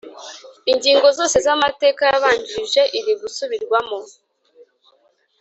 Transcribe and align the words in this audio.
Ingingo 0.71 1.07
zose 1.17 1.35
z’ 1.45 1.47
Amateka 1.55 2.01
yabanjirije 2.11 2.81
iri 2.97 3.01
ziri 3.03 3.13
gusubirwamo 3.21 3.97